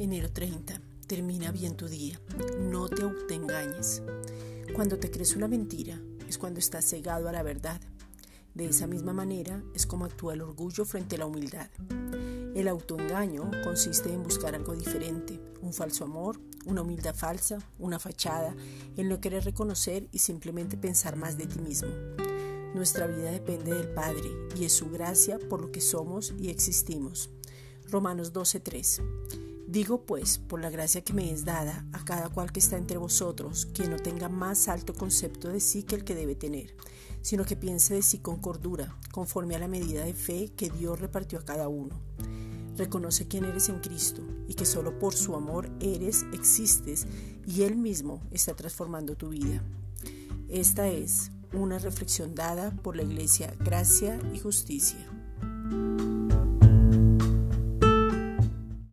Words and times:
Enero 0.00 0.32
30. 0.32 0.80
Termina 1.06 1.52
bien 1.52 1.76
tu 1.76 1.86
día. 1.86 2.18
No 2.58 2.88
te 2.88 3.02
autoengañes. 3.02 4.02
Cuando 4.74 4.98
te 4.98 5.10
crees 5.10 5.36
una 5.36 5.46
mentira 5.46 6.00
es 6.26 6.38
cuando 6.38 6.58
estás 6.58 6.86
cegado 6.86 7.28
a 7.28 7.32
la 7.32 7.42
verdad. 7.42 7.82
De 8.54 8.64
esa 8.64 8.86
misma 8.86 9.12
manera 9.12 9.62
es 9.74 9.84
como 9.84 10.06
actúa 10.06 10.32
el 10.32 10.40
orgullo 10.40 10.86
frente 10.86 11.16
a 11.16 11.18
la 11.18 11.26
humildad. 11.26 11.68
El 12.54 12.68
autoengaño 12.68 13.50
consiste 13.62 14.10
en 14.10 14.22
buscar 14.22 14.54
algo 14.54 14.74
diferente, 14.74 15.38
un 15.60 15.74
falso 15.74 16.04
amor, 16.04 16.40
una 16.64 16.80
humildad 16.80 17.14
falsa, 17.14 17.58
una 17.78 17.98
fachada, 17.98 18.56
en 18.96 19.06
no 19.06 19.20
querer 19.20 19.44
reconocer 19.44 20.08
y 20.12 20.20
simplemente 20.20 20.78
pensar 20.78 21.16
más 21.16 21.36
de 21.36 21.46
ti 21.46 21.58
mismo. 21.58 21.90
Nuestra 22.74 23.06
vida 23.06 23.32
depende 23.32 23.74
del 23.74 23.92
Padre 23.92 24.30
y 24.56 24.64
es 24.64 24.72
su 24.72 24.88
gracia 24.88 25.38
por 25.38 25.60
lo 25.60 25.70
que 25.70 25.82
somos 25.82 26.32
y 26.38 26.48
existimos. 26.48 27.28
Romanos 27.90 28.32
12:3 28.32 29.49
Digo 29.70 30.04
pues, 30.04 30.38
por 30.38 30.60
la 30.60 30.68
gracia 30.68 31.04
que 31.04 31.12
me 31.12 31.30
es 31.30 31.44
dada, 31.44 31.86
a 31.92 32.04
cada 32.04 32.28
cual 32.28 32.50
que 32.50 32.58
está 32.58 32.76
entre 32.76 32.98
vosotros, 32.98 33.66
que 33.66 33.86
no 33.86 33.98
tenga 33.98 34.28
más 34.28 34.66
alto 34.66 34.94
concepto 34.94 35.48
de 35.48 35.60
sí 35.60 35.84
que 35.84 35.94
el 35.94 36.02
que 36.02 36.16
debe 36.16 36.34
tener, 36.34 36.74
sino 37.22 37.44
que 37.44 37.54
piense 37.54 37.94
de 37.94 38.02
sí 38.02 38.18
con 38.18 38.40
cordura, 38.40 38.98
conforme 39.12 39.54
a 39.54 39.60
la 39.60 39.68
medida 39.68 40.04
de 40.04 40.12
fe 40.12 40.50
que 40.56 40.70
Dios 40.70 40.98
repartió 40.98 41.38
a 41.38 41.44
cada 41.44 41.68
uno. 41.68 42.00
Reconoce 42.76 43.28
quién 43.28 43.44
eres 43.44 43.68
en 43.68 43.78
Cristo 43.78 44.22
y 44.48 44.54
que 44.54 44.66
solo 44.66 44.98
por 44.98 45.14
su 45.14 45.36
amor 45.36 45.70
eres, 45.78 46.24
existes 46.32 47.06
y 47.46 47.62
Él 47.62 47.76
mismo 47.76 48.20
está 48.32 48.56
transformando 48.56 49.14
tu 49.14 49.28
vida. 49.28 49.62
Esta 50.48 50.88
es 50.88 51.30
una 51.52 51.78
reflexión 51.78 52.34
dada 52.34 52.72
por 52.82 52.96
la 52.96 53.04
Iglesia 53.04 53.54
Gracia 53.60 54.18
y 54.34 54.40
Justicia. 54.40 55.06